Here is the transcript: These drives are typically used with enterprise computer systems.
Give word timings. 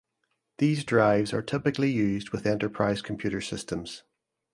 These 0.57 0.83
drives 0.83 1.31
are 1.31 1.43
typically 1.43 1.91
used 1.91 2.31
with 2.31 2.47
enterprise 2.47 3.03
computer 3.03 3.39
systems. 3.39 4.01